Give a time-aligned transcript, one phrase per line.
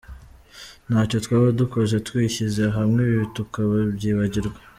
[0.87, 4.59] Ntacyo twaba dukoze twishyize hamwe ibi tukabyibagirwa.